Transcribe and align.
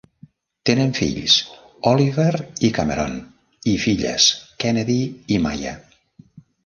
Tenen 0.69 0.93
fills, 0.99 1.35
Oliver 1.91 2.31
i 2.69 2.71
Cameron, 2.77 3.13
i 3.75 3.79
filles, 3.87 4.27
Kennedy 4.65 4.99
i 5.37 5.43
Maya. 5.45 5.77